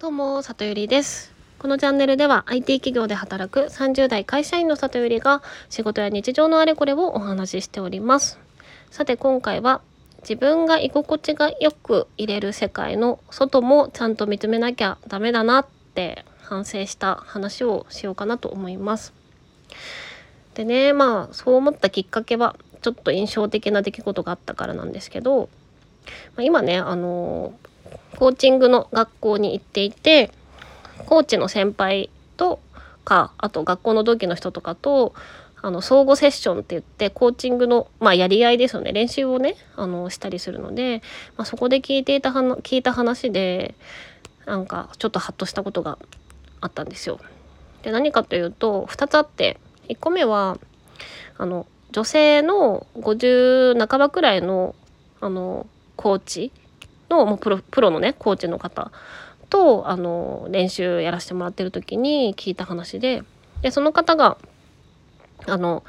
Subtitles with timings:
[0.00, 1.32] どうも、里ゆりです。
[1.58, 8.38] このチャンネルでは IT 企業で働く30代会社員の里ゆりが仕事や日常のあれこれをお話ししております。
[8.92, 9.80] さて今回は
[10.20, 15.66] 自分が居心地がよく入れる世界の外もちゃんと見つめなきゃダメだなっ
[15.96, 19.12] て反省した話をしようかなと思います。
[20.54, 25.48] でね、まあそう思ったきっかけはちょっと印象的な出来事があったからなんですけど、
[26.36, 27.52] まあ、今ね、あの
[28.16, 30.30] コーチングの学校に行っていて
[31.06, 32.60] コーチの先輩と
[33.04, 35.14] かあと学校の同期の人とかと
[35.60, 41.02] あの相互セッションって言ってコーチングの、まあ、やり合いですよね練習をねあのしたりするので、
[41.36, 43.74] まあ、そこで聞いていた聞いた話で
[44.46, 45.98] なんかちょっとハッとしたことが
[46.60, 47.20] あったんですよ。
[47.82, 49.58] で何かというと2つあって
[49.88, 50.58] 1個目は
[51.36, 54.74] あの女性の50半ばくらいの
[55.20, 55.66] あの
[55.96, 56.52] コーチ
[57.10, 58.90] のもうプロプロのねコーチの方
[59.50, 63.22] とあの練習やらせてもらってる時に聞いた話で
[63.62, 64.36] でその方が
[65.46, 65.84] あの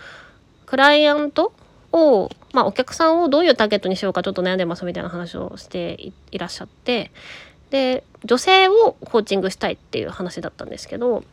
[0.66, 1.54] クライアント
[1.92, 7.12] を、まあ、お客さんをどういうターゲットにしようかちょっと悩んでますみたいな話をしていらっしゃって
[7.72, 11.24] で女性をコーチングしたいっていう話だったんですけど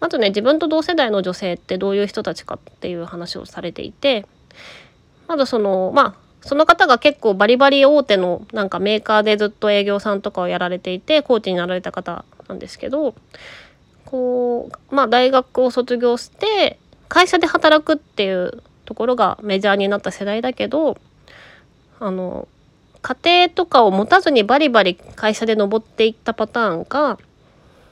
[0.00, 4.26] まずね自分と同世代の女性ってどういう人たちかっていう話をされていて
[5.26, 13.14] まずそのまあその方が結構バリバリ大手のなんかメーカーでずっと営業さんとかをやられていてコーチになられた方なんですけど
[14.04, 16.78] こうまあ大学を卒業して
[17.08, 20.96] 会社で働くっていうところがメジャーになった世代だけど
[22.00, 22.48] あの
[23.02, 27.18] 家庭とかを持たずにバリバリ会社で上っていったパターンか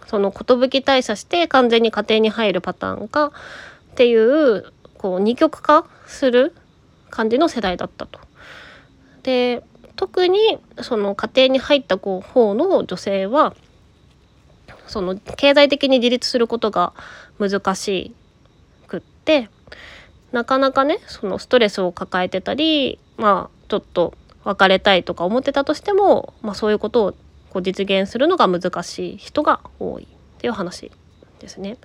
[0.07, 0.45] その寿
[0.81, 3.31] 退社して完全に家庭に入るパターンかっ
[3.97, 6.55] ていうこう二極化する
[7.11, 8.21] 感じの世代だったと。
[9.27, 9.65] で
[9.97, 10.39] 特に
[10.83, 13.57] その家庭に入った方の女性は
[14.87, 16.95] その経済的に自立することが
[17.41, 18.15] 難し
[18.87, 19.51] くって
[20.31, 24.15] なかなかねそのストレスを抱えてたりまあちょっと
[24.45, 27.13] 別れたいとか思ってたとしても、まあ、そういうことを
[27.51, 30.07] こう実現するのが難しい人が多いっ
[30.39, 30.93] ていう話
[31.41, 31.79] ですね。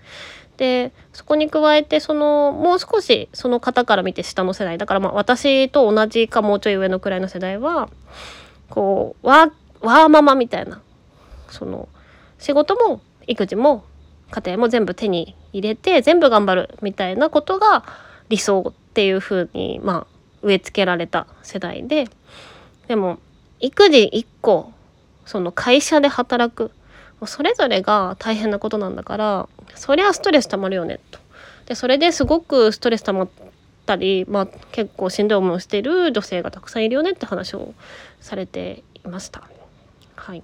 [0.62, 7.90] でそこに加えてそのもう少しその方から見て下の世代だからまあ私と同じかもうちょい上のくらいの世代は
[8.70, 9.52] こうワー
[9.82, 10.80] ワーママみたいな
[11.50, 11.90] その
[12.38, 13.84] 仕事も育児も
[14.30, 17.84] 家庭も全部手に入れて全部頑張るみたいなことが
[18.30, 20.08] 理想っていう風にまあ
[20.44, 22.08] 植え付けられた世代で
[22.88, 23.18] でも
[23.60, 24.74] 育児1個
[25.26, 26.70] その会社で働く
[27.28, 31.20] それぞれが大変なことなんだからそりゃストレス溜まるよねと。
[31.68, 33.30] でそれですごくストレス溜まっ
[33.86, 37.74] たり、まあ、結構しんどい思いをしてる女性がたくさんいるよねって話を
[38.20, 39.48] されていました。
[40.16, 40.44] はい、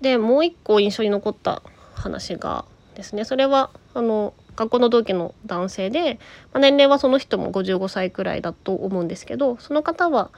[0.00, 1.62] でもう一個印象に残った
[1.94, 6.18] 話がですねそれはあの学校の同期の男性で、
[6.52, 10.30] まあ、年齢はその人も55歳くらいだと思うんですけどその方は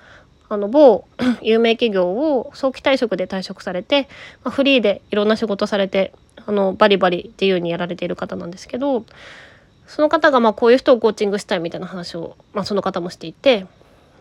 [0.52, 1.06] あの某
[1.40, 4.08] 有名企業を早期退職で退職されて、
[4.44, 6.12] まあ、フリーでいろんな仕事されて
[6.44, 9.04] あのバリバリ自由にやられている方なんですけど
[9.86, 13.66] その方がまあこういう人をコーチングしたいみたいな話を、まあ、その方もしていて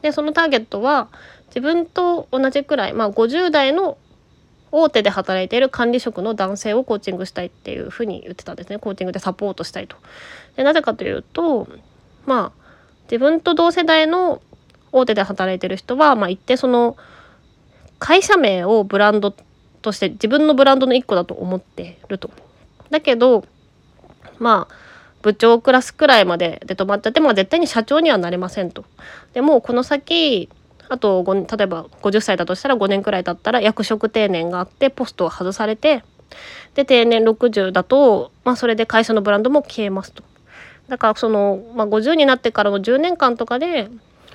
[0.01, 1.09] でそのターゲットは
[1.47, 3.97] 自分と同じくらい、まあ、50代の
[4.71, 9.97] 大手で働いている管理職の男性をコーチングしたいっていうふうに言ってたんですねコーチングでサポートしたいと。
[10.55, 11.67] でなぜかというと
[12.25, 12.61] まあ
[13.03, 14.41] 自分と同世代の
[14.91, 16.97] 大手で働いてる人は、まあ、一定その
[17.99, 19.33] 会社名をブランド
[19.81, 22.31] として自分のブランドの一個だと思ってると。
[22.89, 23.45] だけど
[24.39, 24.75] まあ
[25.21, 28.85] 部長クラスくらいまでで止まっちゃって、まあ、絶対に社長にはなれませんと。
[29.33, 30.49] でもこの先
[30.89, 36.03] あと例えば50歳だとしたら5年くらい経ったら役職定年があってポストを外されて
[36.75, 40.23] で定年60だと、まあ、それで会社のブランドも消えますと。
[40.87, 43.89] だからその、まあ、50になってからの10年間とかで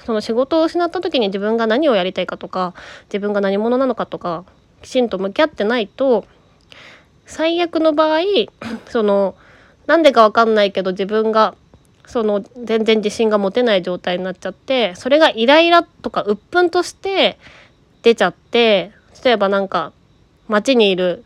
[0.07, 2.75] その仕事を失った時に自分が何をやりたいかとか
[3.09, 4.45] 自分が何者なのかとか
[4.81, 6.25] きちんと向き合ってないと
[7.27, 8.21] 最悪の場合
[8.87, 9.35] その
[9.89, 11.57] なんでか分かんないけど自分が
[12.07, 17.37] その全然自信が持てない状態になっちゃってそれがイライラとか鬱憤として
[18.05, 18.93] 出ちゃって
[19.25, 19.93] 例えばなんか
[20.47, 21.25] 街にいる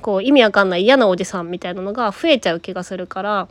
[0.00, 3.48] こう意味わかんない嫌なおじさんみたいなのが増えちゃう気がするから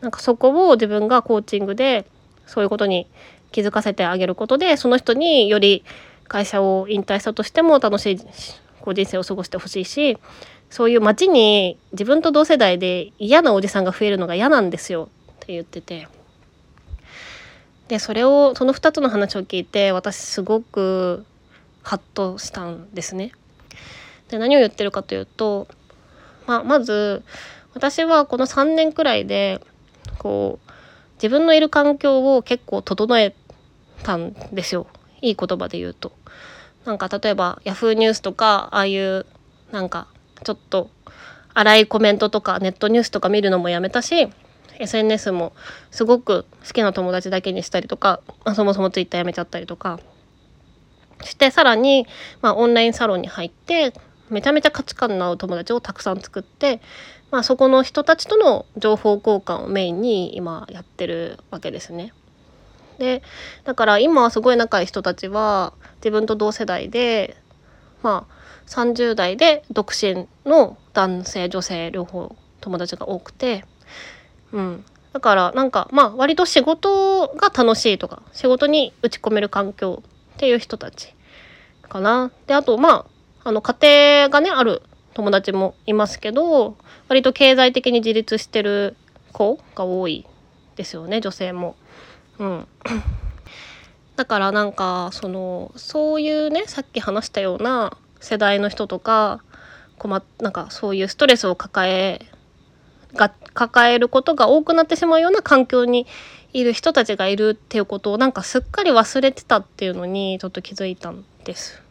[0.00, 2.06] なんかそこを自分がコーチングで
[2.44, 3.06] そういうことに
[3.52, 5.84] 気づかせてあげることでその人により
[6.26, 8.18] 会社を引退したとしても楽しい
[8.80, 10.18] こう人生を過ごしてほしいし
[10.70, 16.08] そういう街に自分と同世代で嫌なおじさんが増えるのが嫌なんですよって言ってて
[17.88, 21.24] でそれをその2つの話を聞いて私すごく
[21.82, 23.32] ハッとしたんですね。
[24.28, 25.68] で何を言ってるかというと、
[26.46, 27.22] まあ、まず
[27.72, 29.62] 私はこの3年くらいで
[30.18, 30.70] こう
[31.14, 33.34] 自分のいる環境を結構整え
[34.02, 34.86] たんですよ
[35.20, 36.12] いい言葉で言うと。
[36.84, 39.26] なんか例えば Yahoo ニュースとかああいう
[39.72, 40.06] なんか
[40.42, 40.90] ちょっと
[41.52, 44.28] 荒いコメントとかネットニュースとか見るのもやめたし
[44.78, 45.52] SNS も
[45.90, 50.00] すごく好きな友達だけにしたりとか、まあ、そもそも Twitter やめちゃったりとか
[51.24, 52.06] してさらに、
[52.42, 53.92] まあ、オンラインサロンに入って
[54.30, 56.80] めちゃめちゃ価値観の合う友達をたくさん作って、
[57.30, 62.12] まあ、そこの人たちとの情報交換をメインに今やってるわけですね。
[62.98, 63.22] で
[63.64, 67.36] だから今はすごい仲いい人たちは自分と同世代で
[68.02, 73.64] まあ30代で独身の男性女性両方友達が多くて
[74.52, 80.02] うんだからなんかまあ割と仕事が楽しいとか仕事に打ち込める環境
[80.34, 81.14] っていう人たち
[81.88, 82.30] かな。
[82.46, 83.06] であとま
[83.42, 83.76] ああの家
[84.26, 84.82] 庭がねある
[85.14, 86.76] 友達もいますけど
[87.08, 88.96] 割と経済的に自立してる
[89.32, 90.26] 子が多い
[90.76, 91.76] ですよね女性も。
[92.38, 92.66] うん、
[94.16, 99.42] だからなんかそのそういうねさっき話したような世代の人とか
[99.98, 102.26] 困なんかそういうストレスを抱え
[103.14, 106.06] が抱えることが多くなってしまうような環境に
[106.52, 111.82] いる人たちがいるっていうことをなんかすっかり忘れてたっていうのにちょっと気づいたんです。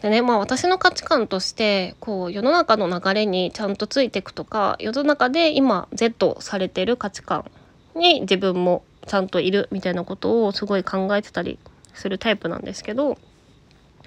[0.00, 7.48] でねまあ私の価値観としてこう世の中の流れにちゃんとついていくとか世の中で今 Z されてる価値観
[7.94, 11.58] に自分もちゃんといるみたいなことをすごい考えてたり
[11.94, 13.18] するタイプなんですけど、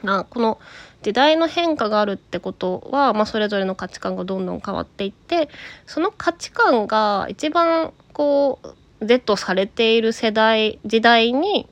[0.03, 0.59] まあ、この
[1.01, 5.50] 時代の変化があるってことは、まあ、それぞれの価値観がどんどん変わっていって
[5.86, 11.68] その価値観が一番こう Z されている世代時代に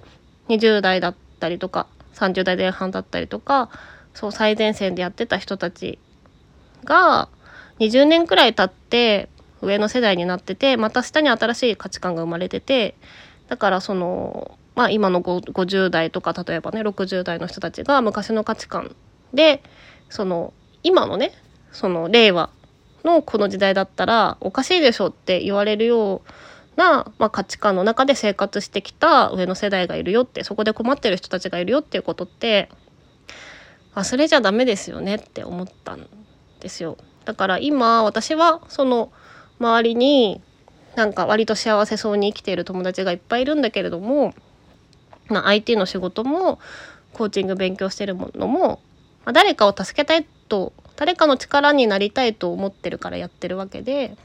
[0.49, 3.69] 20代だったりとか30代前半だったりとか
[4.13, 5.97] そう最前線でやってた人たち
[6.83, 7.29] が
[7.79, 9.29] 20年くらい経って
[9.63, 12.95] 上の世代になっててまた下に新しい価値観が生まれてて
[13.47, 18.95] だからそのまあ今の50代とか例えばね60代の人たちが昔の価値観
[19.33, 19.63] で
[20.09, 21.33] その今のね
[21.71, 22.49] その令和
[23.03, 26.29] のこの時代だったらおかしいでしょって言われるよう
[26.75, 32.69] な、まあ、価値観の中で生活してきた上の世代がいるよってそこで困ってる人たちがいるよっていうことって
[33.95, 36.07] 忘れちゃダメですよねって思ったん
[36.59, 36.97] ですよ。
[37.25, 39.11] だから今私はその
[39.63, 40.41] 周りに
[40.95, 44.33] なんか割と幸せそうに生きている友達がいっぱいいるんだけれども、
[45.27, 46.59] まあ、IT の仕事も
[47.13, 48.81] コーチング勉強してるものも、
[49.25, 54.17] まあ、誰かを助けたいと誰かの力になりたいと思ってるからやってるわけで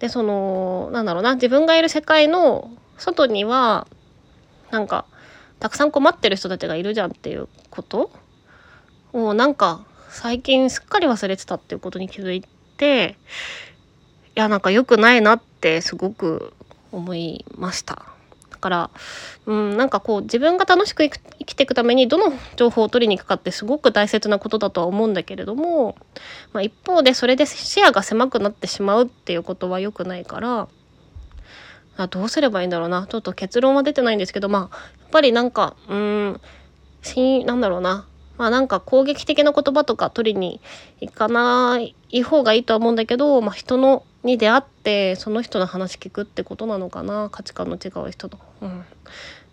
[0.00, 3.86] でそのなんだろうな自分がいる世界の外には
[4.70, 5.06] なんか
[5.60, 8.10] たくさん困ってる人たちがいるじゃんっていうこと
[9.12, 12.42] をなんか最近すっかり忘れてたっていうことに気づい
[12.76, 13.16] て
[14.36, 16.52] やなんか良くないなってすごく
[16.92, 18.04] 思いました。
[18.50, 18.90] だから
[19.46, 25.96] うんなんかこう自分が楽しく生きていくためにどの情報を取りに行くかってすごく大切なことだとは思うんだけれども、
[26.52, 30.68] まあ、一方でそれで視野が狭くなってしまうっていうことは良くないから
[31.98, 36.40] あどうすればいいんだろうなちょっと結論は出てないんですけどまあやっぱりなんかうん
[37.44, 38.06] なんだろうな
[38.36, 40.60] まあなんか攻撃的な言葉とか取りに
[41.00, 41.78] 行かな
[42.10, 48.84] い方がいいとは思うんだけど、まあ、人のに出会ってその人の話聞くってことなのかな価値観の違う人と、うん、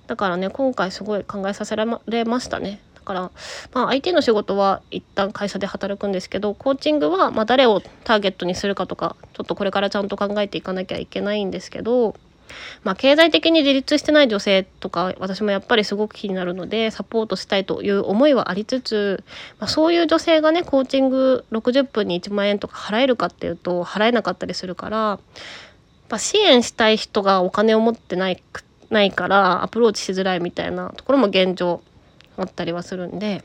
[0.07, 2.81] だからね今回すごい考えさせられましたね。
[2.95, 3.31] だから、
[3.73, 12.15] まあ、IT の仕事は一旦会社で働くんですけどコーチングはま誰をターゲットにするかとかちょっとこれからちゃんと考えていかなきゃいけないんですけど
[12.83, 19.23] まあ、経済的に自立してない女性とか私もやっぱりすごく気になるのでサポートしたいという思いはありつつ、
[19.59, 25.19] まあ、そういう女性がねコーチング60分に1万円とか払えるかっていうと払えなかったりするから
[26.13, 28.41] や支援したい人がお金を持ってない
[28.89, 31.81] ないからアプローチしづらいみたいなところも現状
[32.37, 33.43] あったりはするんで。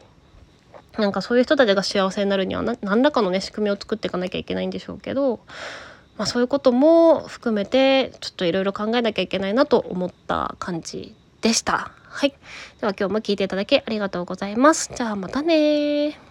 [0.99, 5.39] なんかそういう人たちが幸せになるには何らかのね仕組みを作っていかなきゃいけないんでしょうけど
[6.19, 11.93] まあ、そういうことも含めてちょっといろいろ考えなきゃいけないなと思った感じでした。
[12.09, 12.35] はい。
[12.81, 14.91] では今日も聞いていただきありがとうございます。
[14.95, 16.28] じゃあまたね